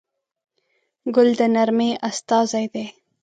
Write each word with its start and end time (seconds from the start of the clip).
ګل 1.15 1.29
د 1.39 1.41
نرمۍ 1.55 1.91
استازی 2.09 2.65
دی. 2.73 2.85